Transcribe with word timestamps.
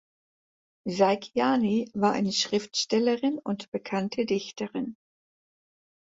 Saikiani 0.87 1.91
war 1.93 2.11
eine 2.13 2.31
Schriftstellerin 2.31 3.37
und 3.37 3.69
bekannte 3.69 4.25
Dichterin. 4.25 4.95